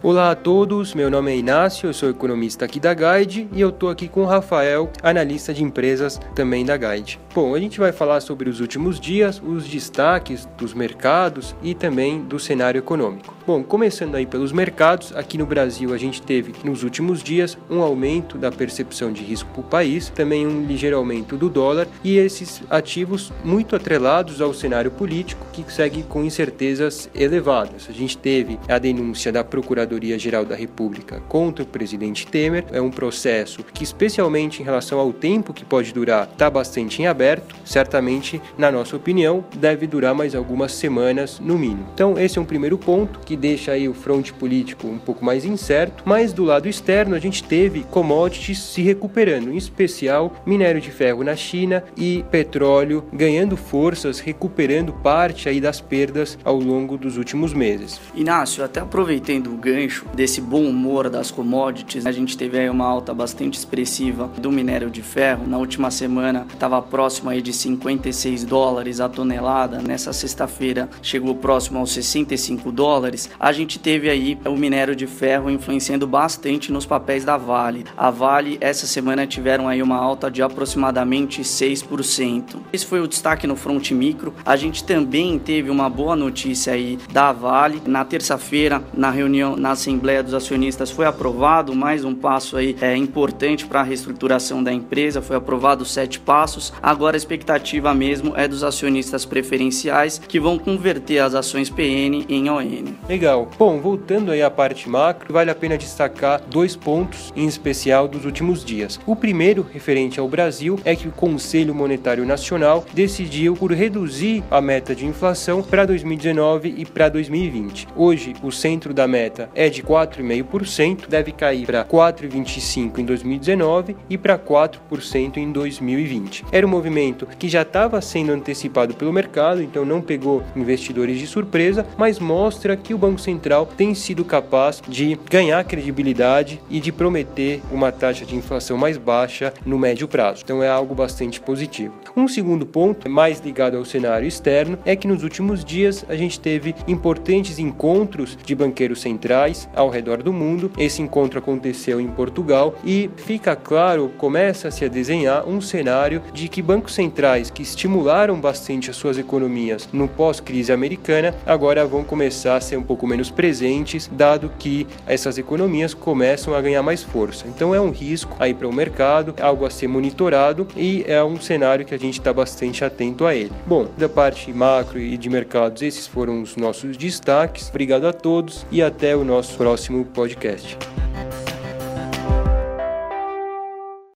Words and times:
Olá 0.00 0.30
a 0.30 0.34
todos, 0.36 0.94
meu 0.94 1.10
nome 1.10 1.32
é 1.32 1.36
Inácio, 1.36 1.88
eu 1.88 1.92
sou 1.92 2.08
economista 2.08 2.64
aqui 2.64 2.78
da 2.78 2.94
Guide 2.94 3.48
e 3.52 3.60
eu 3.60 3.70
estou 3.70 3.90
aqui 3.90 4.06
com 4.06 4.22
o 4.22 4.26
Rafael, 4.26 4.92
analista 5.02 5.52
de 5.52 5.64
empresas 5.64 6.20
também 6.36 6.64
da 6.64 6.76
Guide. 6.76 7.18
Bom, 7.34 7.52
a 7.52 7.58
gente 7.58 7.80
vai 7.80 7.90
falar 7.90 8.20
sobre 8.20 8.48
os 8.48 8.60
últimos 8.60 9.00
dias, 9.00 9.42
os 9.44 9.66
destaques 9.66 10.48
dos 10.56 10.72
mercados 10.72 11.54
e 11.64 11.74
também 11.74 12.22
do 12.22 12.38
cenário 12.38 12.78
econômico. 12.78 13.34
Bom, 13.44 13.64
começando 13.64 14.14
aí 14.14 14.24
pelos 14.24 14.52
mercados, 14.52 15.12
aqui 15.16 15.36
no 15.36 15.46
Brasil 15.46 15.92
a 15.92 15.98
gente 15.98 16.22
teve 16.22 16.54
nos 16.62 16.84
últimos 16.84 17.20
dias 17.20 17.58
um 17.68 17.82
aumento 17.82 18.38
da 18.38 18.52
percepção 18.52 19.12
de 19.12 19.24
risco 19.24 19.50
para 19.50 19.60
o 19.60 19.64
país, 19.64 20.10
também 20.10 20.46
um 20.46 20.64
ligeiro 20.64 20.96
aumento 20.96 21.36
do 21.36 21.48
dólar 21.48 21.88
e 22.04 22.18
esses 22.18 22.62
ativos 22.70 23.32
muito 23.42 23.74
atrelados 23.74 24.40
ao 24.40 24.54
cenário 24.54 24.92
político 24.92 25.44
que 25.52 25.64
segue 25.72 26.04
com 26.04 26.22
incertezas 26.22 27.10
elevadas. 27.14 27.88
A 27.88 27.92
gente 27.92 28.16
teve 28.16 28.60
a 28.68 28.78
denúncia 28.78 29.32
da 29.32 29.42
Procuradoria 29.42 29.87
Procuradoria-Geral 29.88 30.44
da 30.44 30.54
República 30.54 31.20
contra 31.28 31.64
o 31.64 31.66
presidente 31.66 32.26
Temer. 32.26 32.66
É 32.70 32.80
um 32.80 32.90
processo 32.90 33.64
que, 33.72 33.82
especialmente 33.82 34.60
em 34.60 34.64
relação 34.64 34.98
ao 34.98 35.12
tempo 35.12 35.54
que 35.54 35.64
pode 35.64 35.92
durar, 35.92 36.28
está 36.30 36.50
bastante 36.50 37.00
em 37.00 37.06
aberto. 37.06 37.56
Certamente, 37.64 38.40
na 38.58 38.70
nossa 38.70 38.94
opinião, 38.96 39.44
deve 39.56 39.86
durar 39.86 40.14
mais 40.14 40.34
algumas 40.34 40.72
semanas 40.72 41.40
no 41.40 41.58
mínimo. 41.58 41.86
Então, 41.94 42.18
esse 42.18 42.38
é 42.38 42.40
um 42.40 42.44
primeiro 42.44 42.76
ponto 42.76 43.20
que 43.20 43.36
deixa 43.36 43.72
aí 43.72 43.88
o 43.88 43.94
fronte 43.94 44.32
político 44.32 44.86
um 44.86 44.98
pouco 44.98 45.24
mais 45.24 45.44
incerto. 45.44 46.02
Mas 46.04 46.32
do 46.32 46.44
lado 46.44 46.68
externo, 46.68 47.14
a 47.14 47.18
gente 47.18 47.42
teve 47.42 47.84
commodities 47.84 48.58
se 48.58 48.82
recuperando, 48.82 49.52
em 49.52 49.56
especial 49.56 50.34
minério 50.44 50.80
de 50.80 50.90
ferro 50.90 51.24
na 51.24 51.34
China 51.34 51.82
e 51.96 52.24
petróleo 52.30 53.04
ganhando 53.12 53.56
forças, 53.56 54.20
recuperando 54.20 54.92
parte 54.92 55.48
aí 55.48 55.60
das 55.60 55.80
perdas 55.80 56.38
ao 56.44 56.58
longo 56.58 56.98
dos 56.98 57.16
últimos 57.16 57.54
meses. 57.54 58.00
Inácio, 58.14 58.62
até 58.62 58.80
aproveitando 58.80 59.52
o 59.52 59.56
ganho 59.56 59.77
gancho 59.78 60.04
desse 60.12 60.40
bom 60.40 60.64
humor 60.64 61.08
das 61.08 61.30
commodities, 61.30 62.04
a 62.04 62.12
gente 62.12 62.36
teve 62.36 62.58
aí 62.58 62.68
uma 62.68 62.84
alta 62.84 63.14
bastante 63.14 63.56
expressiva 63.56 64.28
do 64.38 64.50
minério 64.50 64.90
de 64.90 65.02
ferro. 65.02 65.46
Na 65.46 65.58
última 65.58 65.90
semana 65.90 66.46
estava 66.52 66.82
próximo 66.82 67.30
aí 67.30 67.40
de 67.40 67.52
56 67.52 68.44
dólares 68.44 69.00
a 69.00 69.08
tonelada. 69.08 69.80
Nessa 69.80 70.12
sexta-feira 70.12 70.88
chegou 71.00 71.34
próximo 71.34 71.78
aos 71.78 71.92
65 71.92 72.72
dólares. 72.72 73.30
A 73.38 73.52
gente 73.52 73.78
teve 73.78 74.10
aí 74.10 74.38
o 74.44 74.56
minério 74.56 74.96
de 74.96 75.06
ferro 75.06 75.50
influenciando 75.50 76.06
bastante 76.06 76.72
nos 76.72 76.84
papéis 76.84 77.24
da 77.24 77.36
Vale. 77.36 77.84
A 77.96 78.10
Vale 78.10 78.58
essa 78.60 78.86
semana 78.86 79.26
tiveram 79.26 79.68
aí 79.68 79.82
uma 79.82 79.96
alta 79.96 80.30
de 80.30 80.42
aproximadamente 80.42 81.42
6%. 81.42 82.56
Esse 82.72 82.86
foi 82.86 83.00
o 83.00 83.08
destaque 83.08 83.46
no 83.46 83.54
front 83.54 83.92
micro. 83.92 84.34
A 84.44 84.56
gente 84.56 84.82
também 84.82 85.38
teve 85.38 85.70
uma 85.70 85.88
boa 85.88 86.16
notícia 86.16 86.72
aí 86.72 86.98
da 87.12 87.32
Vale 87.32 87.80
na 87.86 88.04
terça-feira 88.04 88.82
na 88.92 89.10
reunião 89.10 89.56
na 89.56 89.67
na 89.68 89.72
Assembleia 89.72 90.22
dos 90.22 90.32
Acionistas 90.32 90.90
foi 90.90 91.04
aprovado 91.04 91.74
mais 91.74 92.02
um 92.02 92.14
passo 92.14 92.56
aí 92.56 92.74
é, 92.80 92.96
importante 92.96 93.66
para 93.66 93.80
a 93.80 93.82
reestruturação 93.82 94.62
da 94.62 94.72
empresa, 94.72 95.20
foi 95.20 95.36
aprovado 95.36 95.84
sete 95.84 96.18
passos. 96.18 96.72
Agora 96.82 97.14
a 97.14 97.18
expectativa 97.18 97.92
mesmo 97.92 98.32
é 98.34 98.48
dos 98.48 98.64
acionistas 98.64 99.26
preferenciais 99.26 100.18
que 100.26 100.40
vão 100.40 100.58
converter 100.58 101.18
as 101.18 101.34
ações 101.34 101.68
PN 101.68 102.24
em 102.30 102.48
ON. 102.48 102.94
Legal. 103.06 103.50
Bom, 103.58 103.78
voltando 103.78 104.32
aí 104.32 104.40
à 104.40 104.50
parte 104.50 104.88
macro, 104.88 105.34
vale 105.34 105.50
a 105.50 105.54
pena 105.54 105.76
destacar 105.76 106.40
dois 106.48 106.74
pontos 106.74 107.30
em 107.36 107.46
especial 107.46 108.08
dos 108.08 108.24
últimos 108.24 108.64
dias. 108.64 108.98
O 109.06 109.14
primeiro, 109.14 109.66
referente 109.70 110.18
ao 110.18 110.28
Brasil, 110.30 110.80
é 110.82 110.96
que 110.96 111.08
o 111.08 111.12
Conselho 111.12 111.74
Monetário 111.74 112.24
Nacional 112.24 112.86
decidiu 112.94 113.54
por 113.54 113.70
reduzir 113.72 114.42
a 114.50 114.62
meta 114.62 114.94
de 114.94 115.04
inflação 115.04 115.62
para 115.62 115.84
2019 115.84 116.74
e 116.78 116.86
para 116.86 117.10
2020. 117.10 117.88
Hoje, 117.94 118.34
o 118.42 118.50
centro 118.50 118.94
da 118.94 119.06
meta 119.06 119.50
é 119.58 119.68
de 119.68 119.82
4,5%, 119.82 121.08
deve 121.08 121.32
cair 121.32 121.66
para 121.66 121.84
4,25% 121.84 122.98
em 122.98 123.04
2019 123.04 123.96
e 124.08 124.16
para 124.16 124.38
4% 124.38 125.36
em 125.36 125.50
2020. 125.50 126.44
Era 126.52 126.64
um 126.64 126.70
movimento 126.70 127.26
que 127.36 127.48
já 127.48 127.62
estava 127.62 128.00
sendo 128.00 128.30
antecipado 128.30 128.94
pelo 128.94 129.12
mercado, 129.12 129.60
então 129.60 129.84
não 129.84 130.00
pegou 130.00 130.44
investidores 130.54 131.18
de 131.18 131.26
surpresa, 131.26 131.84
mas 131.96 132.20
mostra 132.20 132.76
que 132.76 132.94
o 132.94 132.98
Banco 132.98 133.20
Central 133.20 133.66
tem 133.66 133.96
sido 133.96 134.24
capaz 134.24 134.80
de 134.86 135.18
ganhar 135.28 135.64
credibilidade 135.64 136.60
e 136.70 136.78
de 136.78 136.92
prometer 136.92 137.60
uma 137.72 137.90
taxa 137.90 138.24
de 138.24 138.36
inflação 138.36 138.78
mais 138.78 138.96
baixa 138.96 139.52
no 139.66 139.76
médio 139.76 140.06
prazo. 140.06 140.42
Então 140.44 140.62
é 140.62 140.68
algo 140.68 140.94
bastante 140.94 141.40
positivo. 141.40 141.94
Um 142.16 142.28
segundo 142.28 142.64
ponto, 142.64 143.10
mais 143.10 143.40
ligado 143.40 143.76
ao 143.76 143.84
cenário 143.84 144.28
externo, 144.28 144.78
é 144.84 144.94
que 144.94 145.08
nos 145.08 145.24
últimos 145.24 145.64
dias 145.64 146.04
a 146.08 146.14
gente 146.14 146.38
teve 146.38 146.76
importantes 146.86 147.58
encontros 147.58 148.38
de 148.44 148.54
banqueiros 148.54 149.00
centrais 149.00 149.47
ao 149.74 149.88
redor 149.88 150.22
do 150.22 150.32
mundo. 150.32 150.70
Esse 150.76 151.02
encontro 151.02 151.38
aconteceu 151.38 152.00
em 152.00 152.08
Portugal 152.08 152.74
e 152.84 153.10
fica 153.16 153.54
claro, 153.54 154.10
começa-se 154.16 154.84
a 154.84 154.88
desenhar 154.88 155.48
um 155.48 155.60
cenário 155.60 156.22
de 156.32 156.48
que 156.48 156.62
bancos 156.62 156.94
centrais 156.94 157.50
que 157.50 157.62
estimularam 157.62 158.40
bastante 158.40 158.90
as 158.90 158.96
suas 158.96 159.18
economias 159.18 159.88
no 159.92 160.08
pós-crise 160.08 160.72
americana 160.72 161.34
agora 161.46 161.86
vão 161.86 162.04
começar 162.04 162.56
a 162.56 162.60
ser 162.60 162.76
um 162.76 162.82
pouco 162.82 163.06
menos 163.06 163.30
presentes, 163.30 164.10
dado 164.12 164.50
que 164.58 164.86
essas 165.06 165.38
economias 165.38 165.94
começam 165.94 166.54
a 166.54 166.60
ganhar 166.60 166.82
mais 166.82 167.02
força. 167.02 167.46
Então 167.46 167.74
é 167.74 167.80
um 167.80 167.90
risco 167.90 168.36
aí 168.38 168.54
para 168.54 168.68
o 168.68 168.72
mercado, 168.72 169.34
algo 169.40 169.64
a 169.64 169.70
ser 169.70 169.88
monitorado 169.88 170.66
e 170.76 171.04
é 171.06 171.22
um 171.22 171.40
cenário 171.40 171.84
que 171.84 171.94
a 171.94 171.98
gente 171.98 172.18
está 172.18 172.32
bastante 172.32 172.84
atento 172.84 173.24
a 173.24 173.34
ele. 173.34 173.52
Bom, 173.66 173.88
da 173.96 174.08
parte 174.08 174.52
macro 174.52 174.98
e 174.98 175.16
de 175.16 175.28
mercados, 175.28 175.82
esses 175.82 176.06
foram 176.06 176.42
os 176.42 176.56
nossos 176.56 176.96
destaques. 176.96 177.68
Obrigado 177.68 178.06
a 178.06 178.12
todos 178.12 178.66
e 178.70 178.82
até 178.82 179.16
o 179.16 179.24
nosso 179.38 179.56
próximo 179.56 180.04
podcast. 180.04 180.97